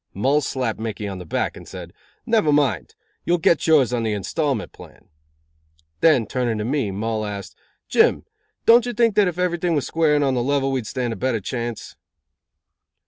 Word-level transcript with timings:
Mull 0.15 0.41
slapped 0.41 0.79
Mickey 0.79 1.07
on 1.07 1.19
the 1.19 1.27
back 1.27 1.55
and 1.55 1.67
said: 1.67 1.93
"Never 2.25 2.51
mind. 2.51 2.95
You 3.23 3.33
will 3.33 3.37
get 3.37 3.67
yours 3.67 3.91
yet 3.91 3.97
on 3.97 4.03
the 4.03 4.13
installment 4.13 4.71
plan." 4.71 5.09
Then, 5.99 6.25
turning 6.25 6.57
to 6.57 6.65
me, 6.65 6.89
Mull 6.89 7.23
asked: 7.23 7.55
"Jim, 7.87 8.25
don't 8.65 8.87
you 8.87 8.93
think 8.93 9.13
that 9.13 9.27
if 9.27 9.37
everything 9.37 9.75
was 9.75 9.85
square 9.85 10.15
and 10.15 10.23
on 10.23 10.33
the 10.33 10.41
level 10.41 10.71
we'd 10.71 10.87
stand 10.87 11.13
a 11.13 11.15
better 11.15 11.39
chance?" 11.39 11.95